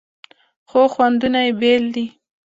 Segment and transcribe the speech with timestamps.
[0.69, 2.05] خو خوندونه یې بیل دي.